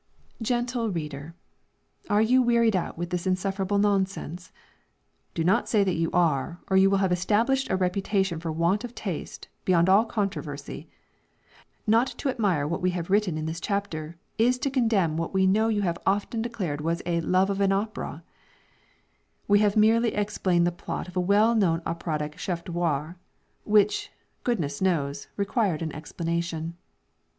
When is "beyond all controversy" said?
9.63-10.89